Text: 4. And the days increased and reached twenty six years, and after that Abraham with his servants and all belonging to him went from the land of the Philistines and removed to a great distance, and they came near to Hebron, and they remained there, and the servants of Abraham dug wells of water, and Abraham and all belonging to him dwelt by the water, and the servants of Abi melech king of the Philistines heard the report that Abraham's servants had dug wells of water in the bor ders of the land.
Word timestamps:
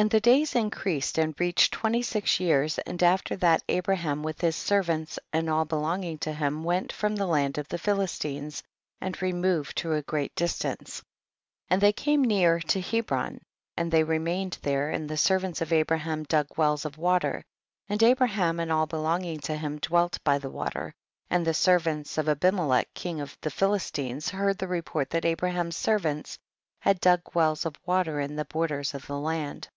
4. 0.00 0.04
And 0.04 0.10
the 0.10 0.18
days 0.20 0.54
increased 0.54 1.18
and 1.18 1.38
reached 1.38 1.74
twenty 1.74 2.00
six 2.00 2.40
years, 2.40 2.78
and 2.78 3.02
after 3.02 3.36
that 3.36 3.62
Abraham 3.68 4.22
with 4.22 4.40
his 4.40 4.56
servants 4.56 5.18
and 5.30 5.50
all 5.50 5.66
belonging 5.66 6.16
to 6.20 6.32
him 6.32 6.64
went 6.64 6.90
from 6.90 7.14
the 7.16 7.26
land 7.26 7.58
of 7.58 7.68
the 7.68 7.76
Philistines 7.76 8.62
and 9.02 9.20
removed 9.20 9.76
to 9.76 9.92
a 9.92 10.00
great 10.00 10.34
distance, 10.34 11.02
and 11.68 11.82
they 11.82 11.92
came 11.92 12.24
near 12.24 12.60
to 12.60 12.80
Hebron, 12.80 13.42
and 13.76 13.92
they 13.92 14.02
remained 14.02 14.56
there, 14.62 14.88
and 14.88 15.06
the 15.06 15.18
servants 15.18 15.60
of 15.60 15.70
Abraham 15.70 16.24
dug 16.24 16.48
wells 16.56 16.86
of 16.86 16.96
water, 16.96 17.44
and 17.86 18.02
Abraham 18.02 18.58
and 18.58 18.72
all 18.72 18.86
belonging 18.86 19.40
to 19.40 19.54
him 19.58 19.76
dwelt 19.78 20.18
by 20.24 20.38
the 20.38 20.48
water, 20.48 20.94
and 21.28 21.46
the 21.46 21.52
servants 21.52 22.16
of 22.16 22.26
Abi 22.26 22.52
melech 22.52 22.94
king 22.94 23.20
of 23.20 23.36
the 23.42 23.50
Philistines 23.50 24.30
heard 24.30 24.56
the 24.56 24.66
report 24.66 25.10
that 25.10 25.26
Abraham's 25.26 25.76
servants 25.76 26.38
had 26.78 27.00
dug 27.00 27.20
wells 27.34 27.66
of 27.66 27.74
water 27.84 28.18
in 28.18 28.36
the 28.36 28.46
bor 28.46 28.66
ders 28.66 28.94
of 28.94 29.06
the 29.06 29.18
land. 29.18 29.68